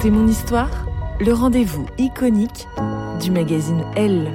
C'est 0.00 0.10
mon 0.10 0.28
histoire, 0.28 0.86
le 1.18 1.32
rendez-vous 1.32 1.84
iconique 1.98 2.68
du 3.20 3.32
magazine 3.32 3.84
Elle. 3.96 4.30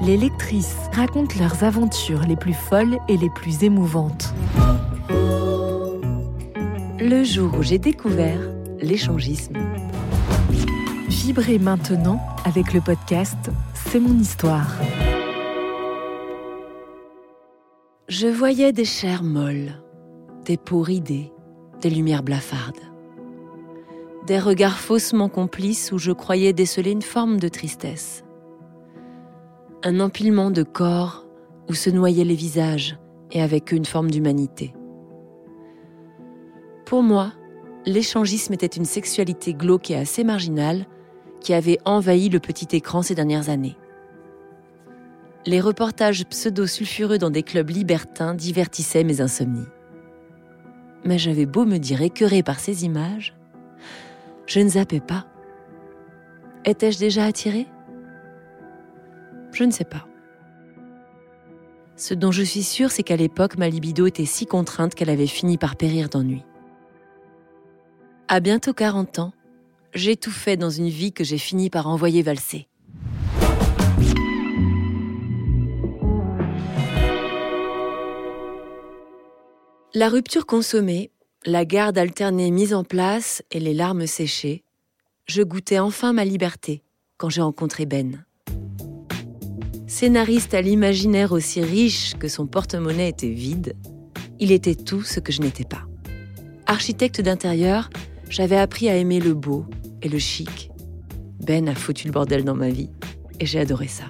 Les 0.00 0.16
lectrices 0.16 0.78
racontent 0.94 1.38
leurs 1.38 1.62
aventures 1.62 2.22
les 2.26 2.36
plus 2.36 2.54
folles 2.54 2.96
et 3.06 3.18
les 3.18 3.28
plus 3.28 3.64
émouvantes. 3.64 4.32
Le 6.98 7.22
jour 7.22 7.52
où 7.58 7.62
j'ai 7.62 7.78
découvert 7.78 8.40
l'échangisme. 8.80 9.58
Vibrez 11.08 11.58
maintenant 11.58 12.18
avec 12.46 12.72
le 12.72 12.80
podcast 12.80 13.50
C'est 13.74 14.00
mon 14.00 14.18
histoire. 14.18 14.72
Je 18.08 18.28
voyais 18.28 18.72
des 18.72 18.86
chairs 18.86 19.22
molles, 19.22 19.82
des 20.46 20.56
peaux 20.56 20.80
ridées, 20.80 21.30
des 21.82 21.90
lumières 21.90 22.22
blafardes 22.22 22.93
des 24.26 24.38
regards 24.38 24.78
faussement 24.78 25.28
complices 25.28 25.92
où 25.92 25.98
je 25.98 26.12
croyais 26.12 26.52
déceler 26.52 26.92
une 26.92 27.02
forme 27.02 27.38
de 27.38 27.48
tristesse. 27.48 28.24
Un 29.82 30.00
empilement 30.00 30.50
de 30.50 30.62
corps 30.62 31.26
où 31.68 31.74
se 31.74 31.90
noyaient 31.90 32.24
les 32.24 32.34
visages 32.34 32.98
et 33.32 33.42
avec 33.42 33.72
eux 33.72 33.76
une 33.76 33.84
forme 33.84 34.10
d'humanité. 34.10 34.74
Pour 36.86 37.02
moi, 37.02 37.32
l'échangisme 37.84 38.54
était 38.54 38.66
une 38.66 38.84
sexualité 38.84 39.52
glauque 39.52 39.90
et 39.90 39.96
assez 39.96 40.24
marginale 40.24 40.86
qui 41.40 41.52
avait 41.52 41.78
envahi 41.84 42.30
le 42.30 42.40
petit 42.40 42.74
écran 42.74 43.02
ces 43.02 43.14
dernières 43.14 43.50
années. 43.50 43.76
Les 45.44 45.60
reportages 45.60 46.24
pseudo-sulfureux 46.24 47.18
dans 47.18 47.28
des 47.28 47.42
clubs 47.42 47.68
libertins 47.68 48.34
divertissaient 48.34 49.04
mes 49.04 49.20
insomnies. 49.20 49.66
Mais 51.04 51.18
j'avais 51.18 51.44
beau 51.44 51.66
me 51.66 51.76
dire 51.76 52.00
écœuré 52.00 52.42
par 52.42 52.60
ces 52.60 52.86
images, 52.86 53.34
je 54.46 54.60
ne 54.60 54.68
zappais 54.68 55.00
pas. 55.00 55.26
Étais-je 56.64 56.98
déjà 56.98 57.24
attirée? 57.24 57.66
Je 59.52 59.64
ne 59.64 59.70
sais 59.70 59.84
pas. 59.84 60.06
Ce 61.96 62.14
dont 62.14 62.32
je 62.32 62.42
suis 62.42 62.62
sûre, 62.62 62.90
c'est 62.90 63.04
qu'à 63.04 63.16
l'époque, 63.16 63.56
ma 63.56 63.68
libido 63.68 64.06
était 64.06 64.24
si 64.24 64.46
contrainte 64.46 64.94
qu'elle 64.94 65.10
avait 65.10 65.26
fini 65.26 65.58
par 65.58 65.76
périr 65.76 66.08
d'ennui. 66.08 66.44
À 68.26 68.40
bientôt 68.40 68.72
40 68.72 69.20
ans, 69.20 69.32
j'ai 69.94 70.16
tout 70.16 70.32
fait 70.32 70.56
dans 70.56 70.70
une 70.70 70.88
vie 70.88 71.12
que 71.12 71.22
j'ai 71.22 71.38
fini 71.38 71.70
par 71.70 71.86
envoyer 71.86 72.22
valser. 72.22 72.66
La 79.96 80.08
rupture 80.08 80.46
consommée, 80.46 81.12
la 81.46 81.64
garde 81.64 81.98
alternée 81.98 82.50
mise 82.50 82.72
en 82.72 82.84
place 82.84 83.42
et 83.50 83.60
les 83.60 83.74
larmes 83.74 84.06
séchées, 84.06 84.64
je 85.26 85.42
goûtais 85.42 85.78
enfin 85.78 86.12
ma 86.12 86.24
liberté 86.24 86.82
quand 87.18 87.28
j'ai 87.28 87.42
rencontré 87.42 87.86
Ben. 87.86 88.24
Scénariste 89.86 90.54
à 90.54 90.62
l'imaginaire 90.62 91.32
aussi 91.32 91.60
riche 91.60 92.14
que 92.18 92.28
son 92.28 92.46
porte-monnaie 92.46 93.10
était 93.10 93.28
vide, 93.28 93.76
il 94.40 94.52
était 94.52 94.74
tout 94.74 95.02
ce 95.02 95.20
que 95.20 95.32
je 95.32 95.42
n'étais 95.42 95.64
pas. 95.64 95.82
Architecte 96.66 97.20
d'intérieur, 97.20 97.90
j'avais 98.30 98.56
appris 98.56 98.88
à 98.88 98.96
aimer 98.96 99.20
le 99.20 99.34
beau 99.34 99.66
et 100.02 100.08
le 100.08 100.18
chic. 100.18 100.70
Ben 101.40 101.68
a 101.68 101.74
foutu 101.74 102.06
le 102.06 102.12
bordel 102.12 102.44
dans 102.44 102.54
ma 102.54 102.70
vie 102.70 102.90
et 103.38 103.46
j'ai 103.46 103.60
adoré 103.60 103.86
ça. 103.86 104.04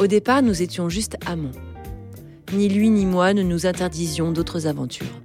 Au 0.00 0.06
départ, 0.06 0.42
nous 0.42 0.62
étions 0.62 0.88
juste 0.88 1.16
amants 1.26 1.52
ni 2.52 2.68
lui 2.68 2.90
ni 2.90 3.06
moi 3.06 3.34
ne 3.34 3.42
nous 3.42 3.66
interdisions 3.66 4.32
d'autres 4.32 4.66
aventures. 4.66 5.20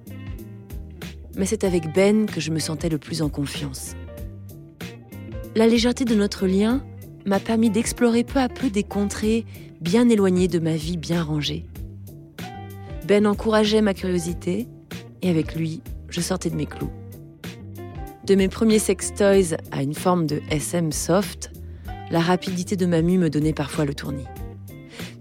Mais 1.35 1.45
c'est 1.45 1.63
avec 1.63 1.93
Ben 1.93 2.25
que 2.25 2.41
je 2.41 2.51
me 2.51 2.59
sentais 2.59 2.89
le 2.89 2.97
plus 2.97 3.21
en 3.21 3.29
confiance. 3.29 3.95
La 5.55 5.67
légèreté 5.67 6.05
de 6.05 6.15
notre 6.15 6.47
lien 6.47 6.83
m'a 7.25 7.39
permis 7.39 7.69
d'explorer 7.69 8.23
peu 8.23 8.39
à 8.39 8.49
peu 8.49 8.69
des 8.69 8.83
contrées 8.83 9.45
bien 9.81 10.09
éloignées 10.09 10.47
de 10.47 10.59
ma 10.59 10.75
vie 10.75 10.97
bien 10.97 11.23
rangée. 11.23 11.65
Ben 13.07 13.25
encourageait 13.25 13.81
ma 13.81 13.93
curiosité 13.93 14.67
et 15.21 15.29
avec 15.29 15.55
lui, 15.55 15.81
je 16.09 16.21
sortais 16.21 16.49
de 16.49 16.55
mes 16.55 16.65
clous. 16.65 16.91
De 18.25 18.35
mes 18.35 18.47
premiers 18.47 18.79
sex 18.79 19.13
toys 19.13 19.57
à 19.71 19.83
une 19.83 19.93
forme 19.93 20.25
de 20.25 20.41
SM 20.49 20.91
soft, 20.91 21.51
la 22.09 22.19
rapidité 22.19 22.75
de 22.75 22.85
ma 22.85 23.01
mue 23.01 23.17
me 23.17 23.29
donnait 23.29 23.53
parfois 23.53 23.85
le 23.85 23.93
tournis. 23.93 24.27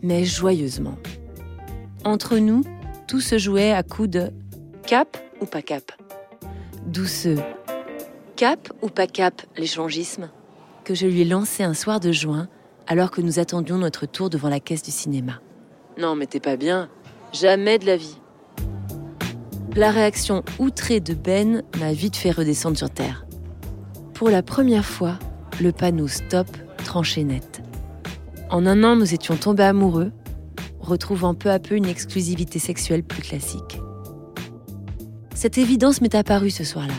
Mais 0.03 0.25
joyeusement, 0.25 0.99
entre 2.05 2.39
nous, 2.39 2.63
tout 3.07 3.21
se 3.21 3.39
jouait 3.39 3.73
à 3.73 3.83
coups 3.83 4.11
de 4.11 4.31
cap 4.87 5.17
ou 5.41 5.47
pas 5.47 5.63
cap? 5.63 5.93
D'où 6.87 7.05
ce 7.07 7.37
cap 8.37 8.73
ou 8.83 8.89
pas 8.89 9.07
cap 9.07 9.43
l'échangisme? 9.57 10.31
Que 10.85 10.95
je 10.95 11.07
lui 11.07 11.21
ai 11.21 11.25
lancé 11.25 11.63
un 11.63 11.75
soir 11.75 12.01
de 12.01 12.13
juin 12.13 12.49
alors 12.87 13.11
que 13.11 13.21
nous 13.21 13.39
attendions 13.39 13.79
notre 13.79 14.07
tour 14.07 14.31
devant 14.31 14.49
la 14.49 14.61
caisse 14.61 14.83
du 14.83 14.91
cinéma. 14.91 15.41
Non, 15.99 16.17
mais 16.17 16.27
t'es 16.27 16.41
pas 16.41 16.57
bien. 16.57 16.89
Jamais 17.33 17.79
de 17.79 17.87
la 17.87 17.97
vie. 17.97 18.19
La 19.77 19.91
réaction 19.91 20.43
outrée 20.59 21.01
de 21.01 21.15
Ben 21.15 21.63
m'a 21.79 21.93
vite 21.93 22.17
fait 22.17 22.31
redescendre 22.31 22.77
sur 22.77 22.91
terre. 22.91 23.25
Pour 24.13 24.29
la 24.29 24.43
première 24.43 24.85
fois, 24.85 25.19
le 25.61 25.73
panneau 25.73 26.09
stop 26.09 26.47
tranchait 26.85 27.25
net. 27.25 27.63
En 28.51 28.67
un 28.67 28.85
an, 28.85 28.97
nous 28.97 29.15
étions 29.15 29.37
tombés 29.37 29.63
amoureux 29.63 30.13
retrouvant 30.82 31.34
peu 31.34 31.50
à 31.50 31.58
peu 31.58 31.76
une 31.76 31.87
exclusivité 31.87 32.58
sexuelle 32.58 33.02
plus 33.02 33.23
classique. 33.23 33.81
Cette 35.34 35.56
évidence 35.58 36.00
m'est 36.00 36.14
apparue 36.14 36.50
ce 36.50 36.64
soir-là, 36.64 36.94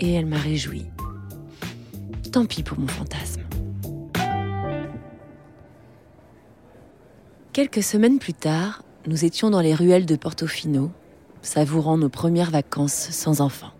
et 0.00 0.12
elle 0.12 0.26
m'a 0.26 0.38
réjoui. 0.38 0.86
Tant 2.32 2.46
pis 2.46 2.62
pour 2.62 2.78
mon 2.78 2.88
fantasme. 2.88 3.42
Quelques 7.52 7.82
semaines 7.82 8.18
plus 8.18 8.32
tard, 8.32 8.82
nous 9.06 9.26
étions 9.26 9.50
dans 9.50 9.60
les 9.60 9.74
ruelles 9.74 10.06
de 10.06 10.16
Portofino, 10.16 10.90
savourant 11.42 11.98
nos 11.98 12.08
premières 12.08 12.50
vacances 12.50 13.10
sans 13.10 13.42
enfants. 13.42 13.72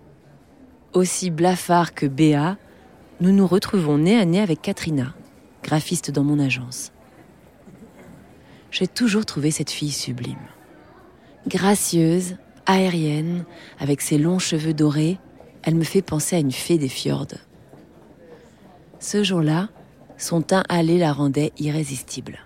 Aussi 0.93 1.31
blafard 1.31 1.95
que 1.95 2.05
Béa, 2.05 2.59
nous 3.21 3.33
nous 3.33 3.47
retrouvons 3.47 3.97
nez 3.97 4.19
à 4.19 4.27
nez 4.27 4.41
avec 4.41 4.61
Katrina, 4.61 5.15
graphiste 5.63 6.11
dans 6.11 6.25
mon 6.25 6.39
agence. 6.39 6.92
J'ai 8.73 8.89
toujours 8.89 9.27
trouvé 9.27 9.51
cette 9.51 9.71
fille 9.71 9.93
sublime. 9.93 10.49
Gracieuse, 11.47 12.37
aérienne, 12.65 13.45
avec 13.79 14.01
ses 14.01 14.17
longs 14.17 14.39
cheveux 14.39 14.73
dorés, 14.73 15.19
elle 15.63 15.75
me 15.75 15.85
fait 15.85 16.01
penser 16.01 16.37
à 16.37 16.39
une 16.39 16.53
fée 16.53 16.79
des 16.79 16.89
fjords. 16.89 17.35
Ce 18.99 19.23
jour-là, 19.23 19.69
son 20.17 20.41
teint 20.41 20.65
hâlé 20.71 20.97
la 20.99 21.13
rendait 21.13 21.53
irrésistible. 21.59 22.39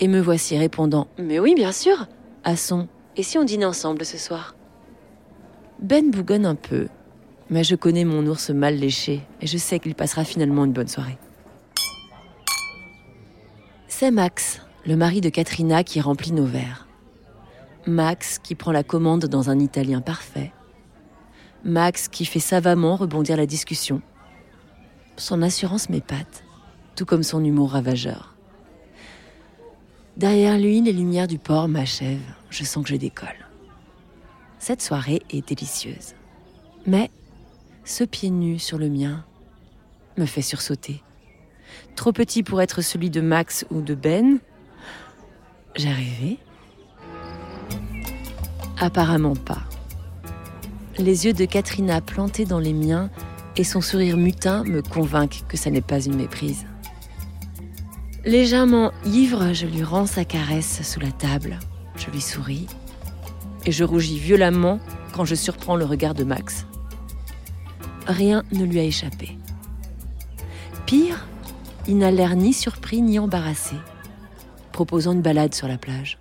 Et 0.00 0.06
me 0.06 0.20
voici 0.20 0.58
répondant 0.58 1.08
Mais 1.16 1.38
oui, 1.38 1.54
bien 1.54 1.72
sûr 1.72 2.06
à 2.44 2.54
son 2.54 2.88
Et 3.16 3.22
si 3.22 3.38
on 3.38 3.44
dînait 3.44 3.64
ensemble 3.64 4.04
ce 4.04 4.18
soir? 4.18 4.54
Ben 5.80 6.10
bougonne 6.10 6.44
un 6.44 6.54
peu, 6.54 6.88
mais 7.48 7.64
je 7.64 7.74
connais 7.74 8.04
mon 8.04 8.26
ours 8.26 8.50
mal 8.50 8.76
léché 8.76 9.22
et 9.40 9.46
je 9.46 9.56
sais 9.56 9.78
qu'il 9.78 9.94
passera 9.94 10.24
finalement 10.24 10.66
une 10.66 10.72
bonne 10.72 10.88
soirée. 10.88 11.18
C'est 14.00 14.12
Max, 14.12 14.60
le 14.86 14.94
mari 14.94 15.20
de 15.20 15.28
Katrina, 15.28 15.82
qui 15.82 16.00
remplit 16.00 16.30
nos 16.30 16.44
verres. 16.44 16.86
Max 17.84 18.38
qui 18.38 18.54
prend 18.54 18.70
la 18.70 18.84
commande 18.84 19.24
dans 19.24 19.50
un 19.50 19.58
italien 19.58 20.00
parfait. 20.00 20.52
Max 21.64 22.06
qui 22.06 22.24
fait 22.24 22.38
savamment 22.38 22.94
rebondir 22.94 23.36
la 23.36 23.44
discussion. 23.44 24.00
Son 25.16 25.42
assurance 25.42 25.88
m'épate, 25.88 26.44
tout 26.94 27.06
comme 27.06 27.24
son 27.24 27.42
humour 27.42 27.72
ravageur. 27.72 28.36
Derrière 30.16 30.58
lui, 30.58 30.80
les 30.80 30.92
lumières 30.92 31.26
du 31.26 31.40
port 31.40 31.66
m'achèvent. 31.66 32.36
Je 32.50 32.62
sens 32.62 32.84
que 32.84 32.90
je 32.90 32.96
décolle. 32.96 33.48
Cette 34.60 34.80
soirée 34.80 35.22
est 35.30 35.48
délicieuse. 35.48 36.14
Mais 36.86 37.10
ce 37.84 38.04
pied 38.04 38.30
nu 38.30 38.60
sur 38.60 38.78
le 38.78 38.90
mien 38.90 39.24
me 40.16 40.24
fait 40.24 40.40
sursauter. 40.40 41.02
Trop 41.96 42.12
petit 42.12 42.42
pour 42.42 42.60
être 42.62 42.82
celui 42.82 43.10
de 43.10 43.20
Max 43.20 43.66
ou 43.70 43.80
de 43.80 43.94
Ben. 43.94 44.38
Rêvé 45.76 46.38
Apparemment 48.78 49.36
pas. 49.36 49.62
Les 50.98 51.26
yeux 51.26 51.32
de 51.32 51.44
Katrina 51.44 52.00
plantés 52.00 52.44
dans 52.44 52.58
les 52.58 52.72
miens 52.72 53.10
et 53.56 53.64
son 53.64 53.80
sourire 53.80 54.16
mutin 54.16 54.62
me 54.64 54.82
convainquent 54.82 55.44
que 55.48 55.56
ça 55.56 55.70
n'est 55.70 55.80
pas 55.80 56.00
une 56.00 56.16
méprise. 56.16 56.66
Légèrement 58.24 58.92
ivre, 59.06 59.52
je 59.52 59.66
lui 59.66 59.82
rends 59.82 60.06
sa 60.06 60.24
caresse 60.24 60.82
sous 60.82 61.00
la 61.00 61.12
table. 61.12 61.58
Je 61.96 62.10
lui 62.10 62.20
souris. 62.20 62.66
Et 63.64 63.72
je 63.72 63.84
rougis 63.84 64.18
violemment 64.18 64.80
quand 65.12 65.24
je 65.24 65.34
surprends 65.34 65.76
le 65.76 65.84
regard 65.84 66.14
de 66.14 66.24
Max. 66.24 66.66
Rien 68.06 68.42
ne 68.52 68.64
lui 68.64 68.80
a 68.80 68.84
échappé. 68.84 69.37
Il 71.88 71.98
n'a 71.98 72.10
l'air 72.10 72.36
ni 72.36 72.52
surpris 72.52 73.02
ni 73.02 73.18
embarrassé, 73.18 73.74
proposant 74.72 75.12
une 75.12 75.22
balade 75.22 75.54
sur 75.54 75.66
la 75.66 75.78
plage. 75.78 76.18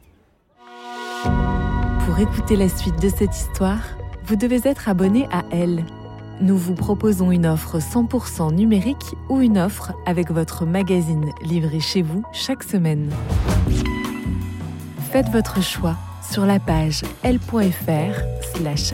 Pour 2.05 2.17
écouter 2.19 2.55
la 2.55 2.69
suite 2.69 2.99
de 3.01 3.09
cette 3.09 3.35
histoire, 3.35 3.81
vous 4.25 4.35
devez 4.35 4.61
être 4.63 4.89
abonné 4.89 5.27
à 5.31 5.43
Elle 5.51 5.83
nous 6.39 6.57
vous 6.57 6.75
proposons 6.75 7.31
une 7.31 7.47
offre 7.47 7.79
100% 7.79 8.53
numérique 8.53 9.15
ou 9.29 9.41
une 9.41 9.57
offre 9.57 9.93
avec 10.05 10.29
votre 10.31 10.65
magazine 10.65 11.31
livré 11.43 11.79
chez 11.79 12.03
vous 12.03 12.23
chaque 12.31 12.63
semaine. 12.63 13.09
Faites 15.11 15.29
votre 15.29 15.63
choix 15.63 15.95
sur 16.21 16.45
la 16.45 16.59
page 16.59 17.01
l.fr/slash 17.23 18.93